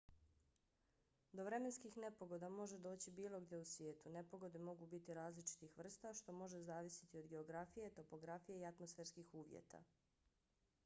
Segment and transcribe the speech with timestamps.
[1.39, 4.13] do vremenskih nepogoda može doći bilo gdje u svijetu.
[4.15, 9.83] nepogode mogu biti različitih vrsta što može zavisiti od geografije topografije i atmosferskih uvjeta